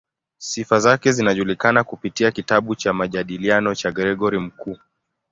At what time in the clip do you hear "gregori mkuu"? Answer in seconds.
3.91-4.77